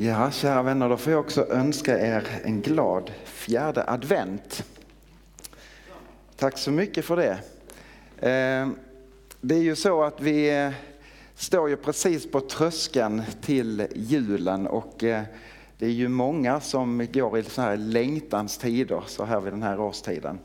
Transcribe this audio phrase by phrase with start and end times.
[0.00, 4.64] Ja, kära vänner, då får jag också önska er en glad fjärde advent.
[6.36, 7.32] Tack så mycket för det.
[8.28, 8.68] Eh,
[9.40, 10.70] det är ju så att vi eh,
[11.34, 15.22] står ju precis på tröskeln till julen och eh,
[15.78, 19.62] det är ju många som går i så här längtans tider så här vid den
[19.62, 20.38] här årstiden.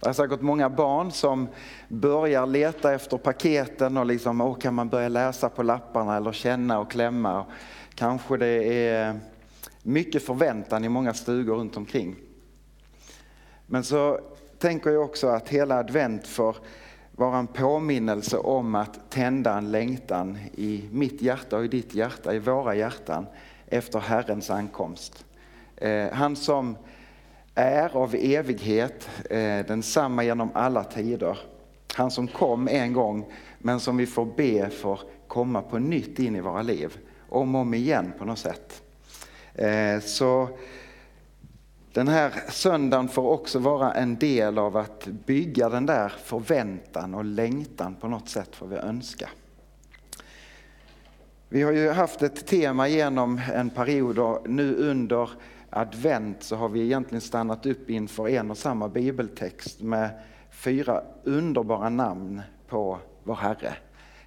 [0.00, 1.48] Det är säkert många barn som
[1.88, 6.78] börjar leta efter paketen och liksom, åh kan man börja läsa på lapparna eller känna
[6.78, 7.44] och klämma.
[7.94, 9.20] Kanske det är
[9.82, 12.16] mycket förväntan i många stugor runt omkring.
[13.66, 14.20] Men så
[14.58, 16.56] tänker jag också att hela advent får
[17.12, 22.34] vara en påminnelse om att tända en längtan i mitt hjärta och i ditt hjärta,
[22.34, 23.26] i våra hjärtan
[23.66, 25.24] efter Herrens ankomst.
[25.76, 26.76] Eh, han som
[27.54, 31.38] är av evighet, eh, densamma genom alla tider.
[31.94, 36.36] Han som kom en gång men som vi får be för komma på nytt in
[36.36, 36.96] i våra liv
[37.28, 38.82] om och om igen på något sätt.
[39.54, 40.48] Eh, så
[41.92, 47.24] den här söndagen får också vara en del av att bygga den där förväntan och
[47.24, 49.28] längtan på något sätt får vi önska.
[51.48, 55.30] Vi har ju haft ett tema genom en period och nu under
[55.76, 60.10] advent så har vi egentligen stannat upp inför en och samma bibeltext med
[60.50, 63.76] fyra underbara namn på vår Herre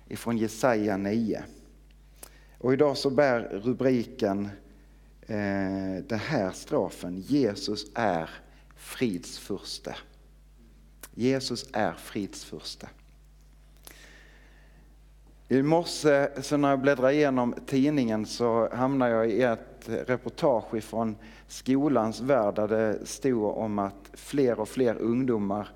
[0.07, 1.43] ifrån Jesaja 9.
[2.57, 4.49] Och idag så bär rubriken
[5.21, 8.29] eh, den här strofen, Jesus är
[8.75, 9.95] fridsfurste.
[11.13, 12.87] Jesus är fridsfurste.
[15.49, 21.15] I morse så när jag bläddrade igenom tidningen så hamnade jag i ett reportage ifrån
[21.47, 25.67] skolans värld där det stod om att fler och fler ungdomar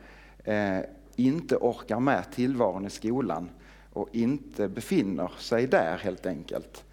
[0.43, 0.79] eh,
[1.15, 3.49] inte orkar med tillvaron i skolan
[3.93, 6.83] och inte befinner sig där helt enkelt.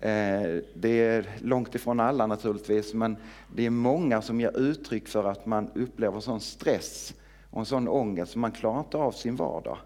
[0.00, 3.16] Eh, det är långt ifrån alla naturligtvis, men
[3.54, 7.14] det är många som ger uttryck för att man upplever sån stress
[7.50, 9.78] och en sån ångest, så man klarar inte av sin vardag.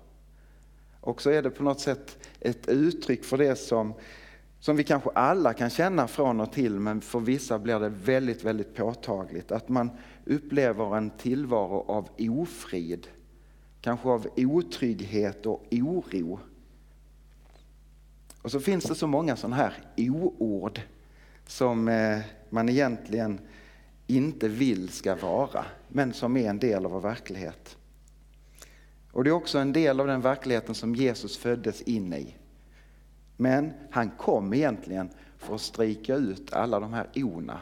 [1.03, 3.95] Och så är det på något sätt ett uttryck för det som,
[4.61, 8.45] som vi kanske alla kan känna från och till, men för vissa blir det väldigt,
[8.45, 9.53] väldigt påtagligt.
[9.53, 9.91] Att man
[10.25, 13.07] upplever en tillvaro av ofrid,
[13.81, 16.41] kanske av otrygghet och oro.
[18.43, 20.81] Och så finns det så många sådana här oord
[21.47, 22.19] som eh,
[22.51, 23.41] man egentligen
[24.07, 27.77] inte vill ska vara, men som är en del av vår verklighet.
[29.13, 32.35] Och det är också en del av den verkligheten som Jesus föddes in i.
[33.37, 37.61] Men han kom egentligen för att strika ut alla de här ona.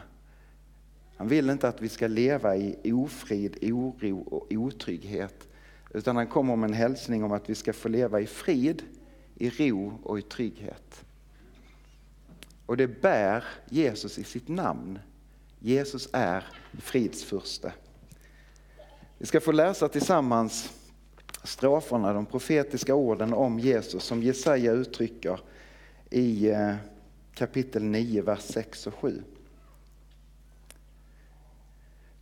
[1.17, 5.47] Han vill inte att vi ska leva i ofrid, oro och otrygghet.
[5.93, 8.83] Utan han kommer med en hälsning om att vi ska få leva i frid,
[9.35, 11.05] i ro och i trygghet.
[12.65, 14.99] Och det bär Jesus i sitt namn.
[15.59, 17.73] Jesus är fridsfurste.
[19.17, 20.80] Vi ska få läsa tillsammans
[21.43, 25.39] stroferna, de profetiska orden om Jesus som Jesaja uttrycker
[26.09, 26.75] i eh,
[27.33, 29.23] kapitel 9, vers 6 och 7.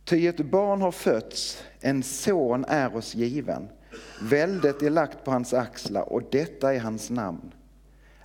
[0.04, 3.68] Ty ett barn har fötts, en son är oss given.
[4.22, 7.52] Väldet är lagt på hans axlar och detta är hans namn.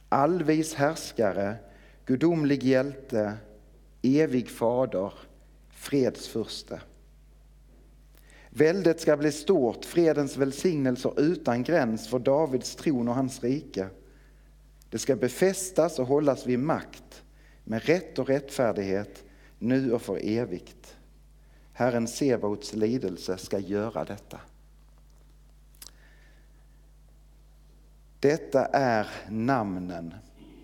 [0.10, 1.56] Allvis härskare,
[2.06, 3.34] gudomlig hjälte,
[4.02, 5.14] evig fader,
[5.70, 6.80] fredsfurste.
[8.58, 13.88] Väldet ska bli stort, fredens välsignelser utan gräns för Davids tron och hans rike.
[14.90, 17.24] Det ska befästas och hållas vid makt
[17.64, 19.24] med rätt och rättfärdighet
[19.60, 20.98] nu och för evigt.
[21.74, 24.40] Herren Sebaots lidelse ska göra detta.
[28.20, 30.14] Detta är namnen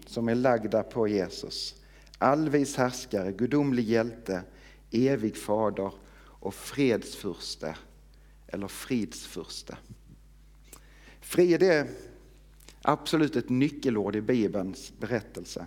[0.05, 1.75] som är lagda på Jesus.
[2.17, 4.41] Allvis härskare, gudomlig hjälte,
[4.91, 5.91] evig fader
[6.41, 7.75] och fredsfurste
[8.47, 9.77] eller fridsfurste.
[11.21, 11.87] Frid är
[12.81, 15.65] absolut ett nyckelord i Bibelns berättelse.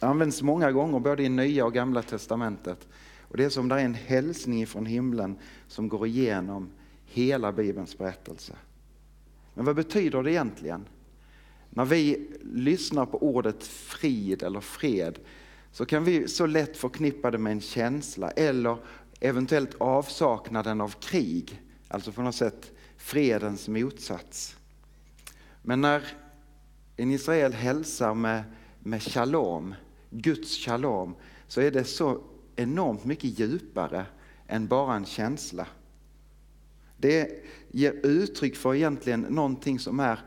[0.00, 2.88] Det används många gånger både i Nya och Gamla Testamentet.
[3.20, 6.70] Och det är som det är en hälsning från himlen som går igenom
[7.04, 8.56] hela Bibelns berättelse.
[9.54, 10.84] Men vad betyder det egentligen?
[11.70, 15.18] När vi lyssnar på ordet frid eller fred
[15.72, 18.76] så kan vi så lätt förknippa det med en känsla eller
[19.22, 24.56] eventuellt avsaknaden av krig, alltså på något sätt fredens motsats.
[25.62, 26.06] Men när
[26.96, 28.42] en Israel hälsar med,
[28.80, 29.74] med shalom,
[30.10, 31.14] Guds shalom,
[31.46, 32.20] så är det så
[32.56, 34.06] enormt mycket djupare
[34.46, 35.66] än bara en känsla.
[36.96, 40.20] Det ger uttryck för egentligen någonting som är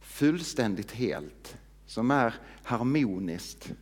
[0.00, 1.56] fullständigt helt,
[1.86, 3.72] som är harmoniskt.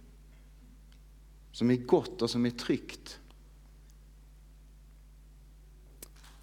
[1.53, 3.21] som är gott och som är tryggt.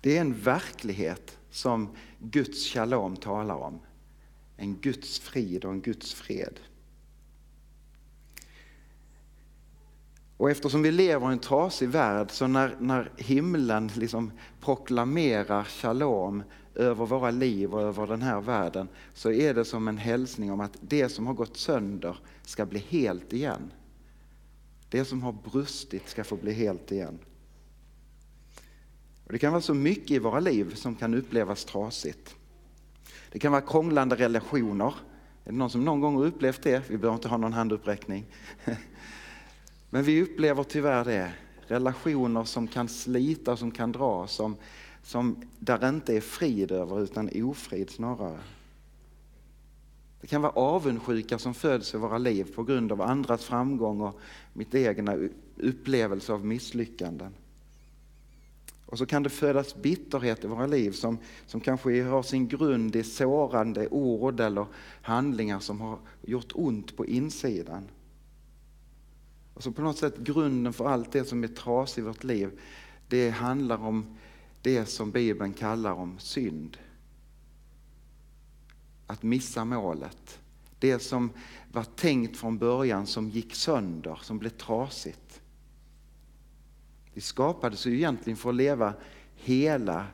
[0.01, 1.89] Det är en verklighet som
[2.19, 3.79] Guds shalom talar om.
[4.57, 6.59] En Guds frid och en Guds fred.
[10.37, 16.43] Och eftersom vi lever i en trasig värld så när, när himlen liksom proklamerar shalom
[16.75, 20.61] över våra liv och över den här världen så är det som en hälsning om
[20.61, 23.71] att det som har gått sönder ska bli helt igen.
[24.89, 27.19] Det som har brustit ska få bli helt igen.
[29.31, 32.35] Och det kan vara så mycket i våra liv som kan upplevas trasigt.
[33.31, 34.93] Det kan vara krånglande relationer.
[35.45, 36.89] Är det någon som någon gång har upplevt det?
[36.89, 38.25] Vi behöver inte ha någon handuppräckning.
[39.89, 41.33] Men vi upplever tyvärr det.
[41.67, 44.55] Relationer som kan slita, som kan dra, som,
[45.03, 48.39] som där inte är frid över utan ofrid snarare.
[50.21, 54.19] Det kan vara avundsjuka som föds i våra liv på grund av andras framgång och
[54.53, 55.17] mitt egna
[55.57, 57.33] upplevelse av misslyckanden.
[58.91, 62.95] Och så kan det födas bitterhet i våra liv som, som kanske har sin grund
[62.95, 64.65] i sårande ord eller
[65.01, 67.83] handlingar som har gjort ont på insidan.
[69.53, 72.59] Och så på något sätt grunden för allt det som är trasigt i vårt liv,
[73.07, 74.17] det handlar om
[74.61, 76.77] det som Bibeln kallar om synd.
[79.07, 80.39] Att missa målet.
[80.79, 81.29] Det som
[81.71, 85.40] var tänkt från början som gick sönder, som blev trasigt.
[87.13, 88.93] Vi skapades ju egentligen för att leva
[89.35, 90.07] hela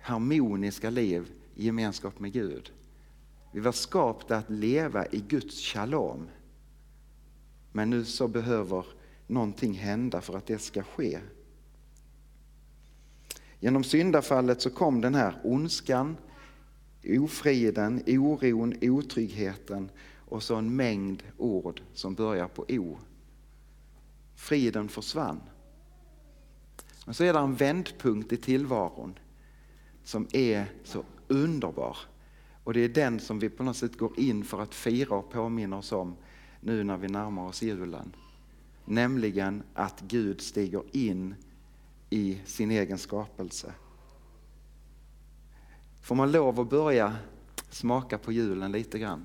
[0.00, 2.72] harmoniska liv i gemenskap med Gud.
[3.52, 6.28] Vi var skapta att leva i Guds shalom.
[7.72, 8.86] Men nu så behöver
[9.26, 11.20] någonting hända för att det ska ske.
[13.60, 16.16] Genom syndafallet så kom den här ondskan,
[17.04, 22.98] ofriden, oron, otryggheten och så en mängd ord som börjar på O.
[24.34, 25.40] Friden försvann.
[27.04, 29.18] Men så är det en vändpunkt i tillvaron
[30.04, 31.96] som är så underbar.
[32.64, 35.30] Och det är den som vi på något sätt går in för att fira och
[35.30, 36.16] påminna oss om
[36.60, 38.16] nu när vi närmar oss julen.
[38.84, 41.34] Nämligen att Gud stiger in
[42.10, 43.72] i sin egen skapelse.
[46.00, 47.16] Får man lov att börja
[47.70, 49.24] smaka på julen lite grann?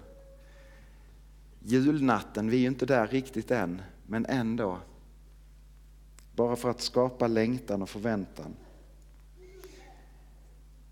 [1.60, 4.80] Julnatten, vi är ju inte där riktigt än, men ändå.
[6.39, 8.56] Bara för att skapa längtan och förväntan.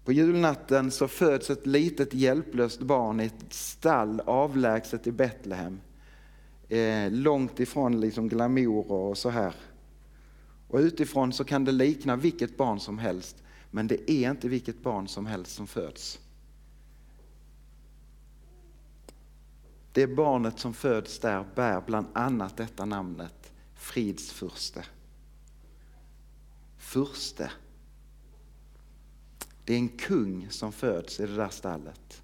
[0.06, 5.80] På julnatten så föds ett litet hjälplöst barn i ett stall avlägset i Betlehem.
[6.70, 9.56] Eh, långt ifrån liksom glamour och så här.
[10.68, 14.84] Och utifrån så kan det likna vilket barn som helst, men det är inte vilket
[14.84, 16.20] barn som helst som föds.
[19.92, 24.86] Det barnet som föds där bär bland annat detta namnet, fridsfurste.
[26.98, 27.52] Furste.
[29.66, 32.22] Det är en kung som föds i det där stallet.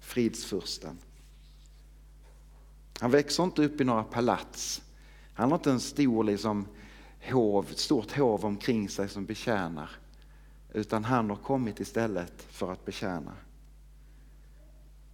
[0.00, 0.98] Fridsfursten.
[3.00, 4.82] Han växer inte upp i några palats.
[5.34, 6.66] Han har inte en stor liksom,
[7.30, 9.90] hov, stort hov omkring sig som betjänar.
[10.72, 13.32] Utan han har kommit istället för att betjäna.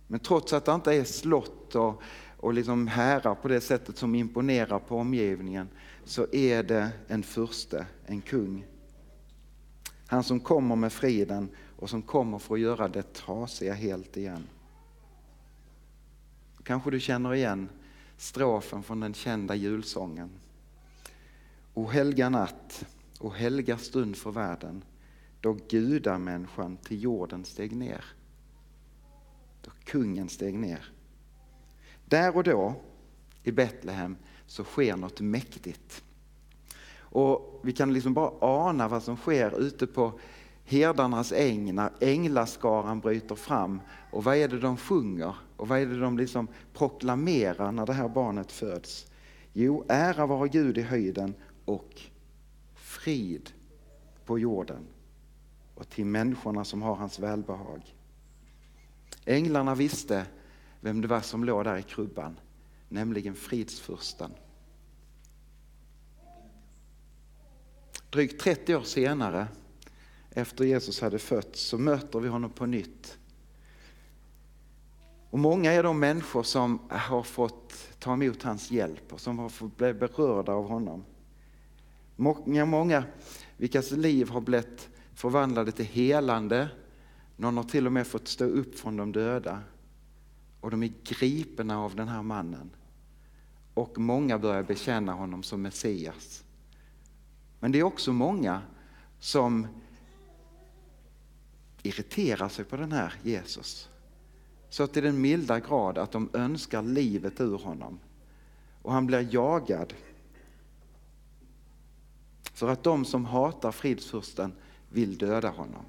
[0.07, 2.03] Men trots att det inte är slott och,
[2.37, 5.69] och liksom härar på det sättet som imponerar på omgivningen
[6.05, 8.67] så är det en furste, en kung.
[10.11, 14.47] Han som kommer med friden och som kommer för att göra det trasiga helt igen.
[16.63, 17.69] Kanske du känner igen
[18.17, 20.31] strofen från den kända julsången.
[21.75, 22.87] O helga natt,
[23.21, 24.85] o helga stund för världen,
[25.41, 28.05] då gudamänniskan till jorden steg ner.
[29.63, 30.93] Då kungen steg ner.
[32.05, 32.75] Där och då
[33.43, 36.05] i Betlehem så sker något mäktigt.
[37.11, 40.13] Och vi kan liksom bara ana vad som sker ute på
[40.65, 43.81] herdarnas äng när änglaskaran bryter fram.
[44.11, 45.35] Och vad är det de sjunger?
[45.57, 49.07] Och vad är det de liksom proklamerar när det här barnet föds?
[49.53, 52.01] Jo, ära vare Gud i höjden och
[52.75, 53.51] frid
[54.27, 54.87] på jorden
[55.75, 57.95] och till människorna som har hans välbehag.
[59.25, 60.27] Änglarna visste
[60.81, 62.41] vem det var som låg där i krubban,
[62.89, 64.31] nämligen fridsfursten.
[68.11, 69.49] Drygt 30 år senare,
[70.31, 73.19] efter Jesus hade fötts, så möter vi honom på nytt.
[75.31, 79.49] Och många är de människor som har fått ta emot hans hjälp och som har
[79.49, 81.05] fått bli berörda av honom.
[82.17, 83.05] Många, många
[83.57, 86.69] vilkas liv har blivit förvandlade till helande.
[87.37, 89.61] Någon har till och med fått stå upp från de döda.
[90.61, 92.71] Och de är gripna av den här mannen.
[93.75, 96.45] och många börjar bekänna honom som Messias.
[97.61, 98.63] Men det är också många
[99.19, 99.67] som
[101.83, 103.89] irriterar sig på den här Jesus.
[104.69, 107.99] Så till den milda grad att de önskar livet ur honom.
[108.83, 109.95] Och han blir jagad.
[112.53, 114.53] För att de som hatar fridsfursten
[114.89, 115.85] vill döda honom.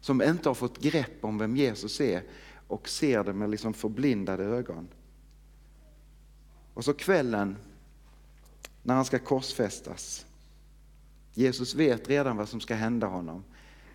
[0.00, 2.22] Som inte har fått grepp om vem Jesus är
[2.68, 4.88] och ser det med liksom förblindade ögon.
[6.74, 7.56] Och så kvällen
[8.82, 10.26] när han ska korsfästas.
[11.34, 13.44] Jesus vet redan vad som ska hända honom.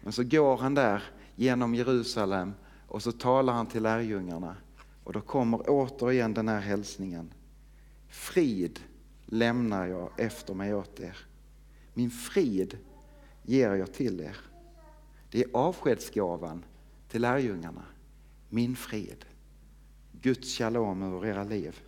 [0.04, 1.04] Men så går han där
[1.36, 2.54] genom Jerusalem
[2.88, 4.56] och så talar han till lärjungarna.
[5.04, 7.34] Och då kommer återigen den här hälsningen.
[8.08, 8.80] Frid
[9.26, 11.18] lämnar jag efter mig åt er.
[11.94, 12.78] Min frid
[13.44, 14.38] ger jag till er.
[15.32, 16.66] Det är avskedsgåvan
[17.10, 17.84] till lärjungarna.
[18.50, 19.26] Min frid.
[20.22, 21.80] Guds shalom över era liv.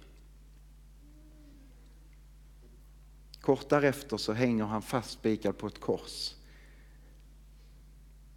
[3.42, 6.36] Kort därefter så hänger han fastspikad på ett kors.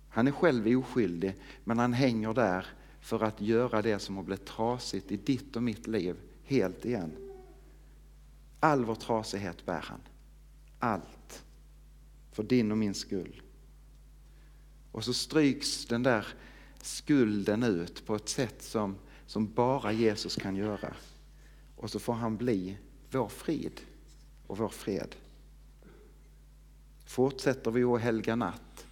[0.09, 1.35] Han är själv oskyldig,
[1.65, 2.67] men han hänger där
[3.01, 7.17] för att göra det som har blivit trasigt i ditt och mitt liv helt igen.
[8.61, 10.01] All vår trasighet bär han.
[10.79, 11.45] Allt.
[12.33, 13.43] För din och min skull.
[14.93, 16.27] Och så stryks den där
[16.81, 18.97] skulden ut på ett sätt som,
[19.27, 20.95] som bara Jesus kan göra.
[21.77, 22.79] Och så får han bli
[23.11, 23.81] vår frid
[24.55, 25.17] och vår fred.
[27.05, 28.87] Fortsätter vi vår helga natt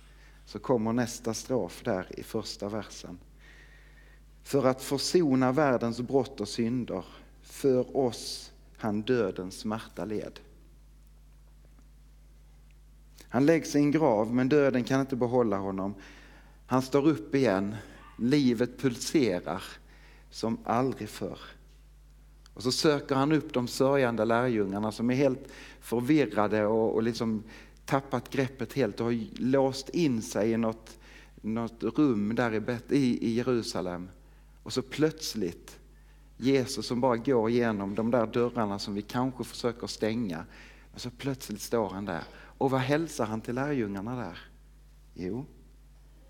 [0.45, 3.19] så kommer nästa strof där i första versen.
[4.43, 7.05] För att försona världens brott och synder,
[7.43, 10.41] för oss han dödens smärta led.
[13.29, 15.95] Han läggs i en grav, men döden kan inte behålla honom.
[16.67, 17.77] Han står upp igen,
[18.19, 19.63] livet pulserar
[20.31, 21.39] som aldrig förr.
[22.55, 25.49] Och så söker han upp de sörjande lärjungarna som är helt
[25.81, 27.43] förvirrade och, och liksom
[27.85, 30.99] tappat greppet helt och har låst in sig i något,
[31.41, 34.09] något rum där i, i, i Jerusalem.
[34.63, 35.79] Och så plötsligt,
[36.37, 40.45] Jesus som bara går igenom de där dörrarna som vi kanske försöker stänga.
[40.95, 42.25] Och så plötsligt står han där.
[42.35, 44.39] Och vad hälsar han till lärjungarna där?
[45.15, 45.47] Jo,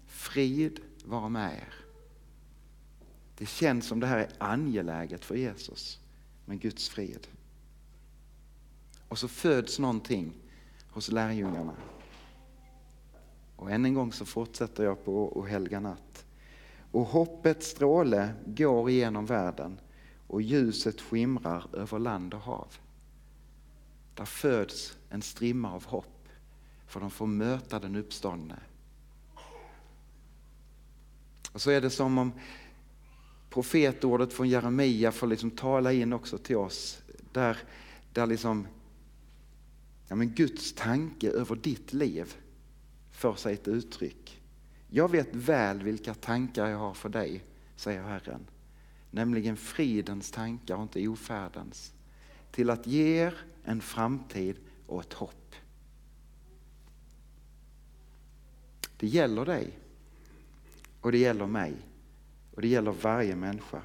[0.06, 1.74] frid vara med er.
[3.38, 5.98] Det känns som det här är angeläget för Jesus
[6.44, 7.28] men Guds frid.
[9.08, 10.34] Och så föds någonting
[10.90, 11.74] hos lärjungarna.
[13.56, 16.24] Och än en gång så fortsätter jag på och helga natt.
[16.92, 19.80] Och hoppets stråle går igenom världen
[20.26, 22.68] och ljuset skimrar över land och hav.
[24.14, 26.28] Där föds en strimma av hopp
[26.86, 28.58] för de får möta den uppståndne.
[31.52, 32.32] Och så är det som om
[33.52, 37.02] profetordet från Jeremia får liksom tala in också till oss.
[37.32, 37.58] Där,
[38.12, 38.66] där liksom,
[40.08, 42.34] ja men Guds tanke över ditt liv
[43.10, 44.42] får sig ett uttryck.
[44.90, 47.44] Jag vet väl vilka tankar jag har för dig,
[47.76, 48.46] säger Herren.
[49.10, 51.92] Nämligen fridens tankar och inte ofärdens.
[52.50, 54.56] Till att ge er en framtid
[54.86, 55.54] och ett hopp.
[58.96, 59.78] Det gäller dig
[61.00, 61.74] och det gäller mig.
[62.54, 63.82] Och det gäller varje människa.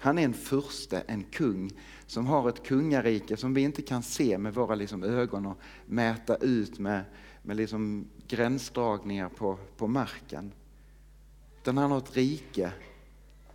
[0.00, 1.70] Han är en furste, en kung
[2.06, 6.36] som har ett kungarike som vi inte kan se med våra liksom ögon och mäta
[6.36, 7.04] ut med,
[7.42, 10.52] med liksom gränsdragningar på, på marken.
[11.62, 12.72] Utan han har ett rike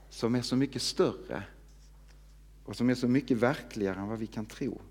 [0.10, 1.44] som är så mycket större
[2.66, 4.82] och som är så mycket verkligare än vad vi kan tro.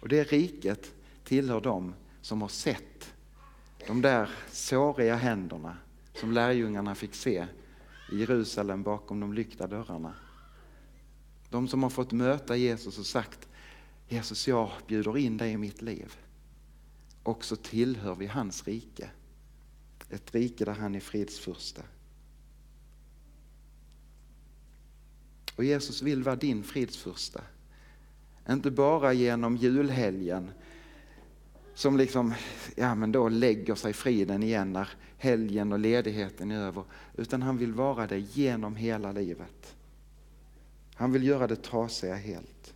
[0.00, 0.94] Och det riket
[1.24, 3.14] tillhör dem som har sett
[3.86, 5.76] de där såriga händerna
[6.14, 7.46] som lärjungarna fick se
[8.12, 10.14] i Jerusalem bakom de lyckta dörrarna.
[11.48, 13.48] De som har fått möta Jesus och sagt
[14.08, 16.16] Jesus, jag bjuder in dig i mitt liv.
[17.22, 19.10] Och så tillhör vi hans rike.
[20.10, 21.82] Ett rike där han är fridsfurste.
[25.56, 27.40] Och Jesus vill vara din fridsfurste.
[28.48, 30.50] Inte bara genom julhelgen
[31.74, 32.34] som liksom,
[32.76, 34.88] ja men då lägger sig friden igen när
[35.18, 36.84] helgen och ledigheten är över.
[37.16, 39.76] Utan han vill vara det genom hela livet.
[40.94, 42.74] Han vill göra det trasiga helt.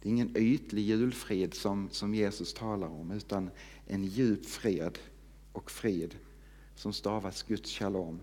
[0.00, 3.50] Det är ingen ytlig julfrid som, som Jesus talar om utan
[3.86, 4.98] en djup fred
[5.52, 6.14] och frid
[6.74, 8.20] som stavas Guds shalom.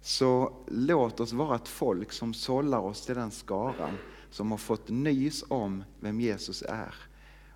[0.00, 3.98] Så låt oss vara ett folk som sållar oss till den skaran
[4.32, 6.94] som har fått nys om vem Jesus är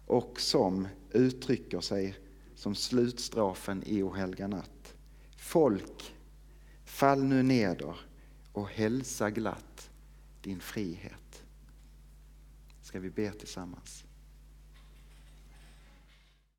[0.07, 2.19] och som uttrycker sig
[2.55, 4.97] som slutstrofen i O helga natt.
[5.37, 6.15] Folk,
[6.85, 7.97] fall nu neder
[8.53, 9.91] och hälsa glatt
[10.43, 11.45] din frihet.
[12.83, 14.06] Ska vi be tillsammans?